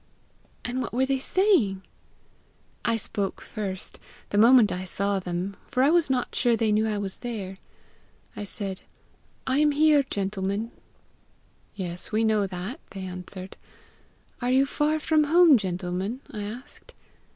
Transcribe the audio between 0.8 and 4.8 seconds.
what were they saying?" "I spoke first the moment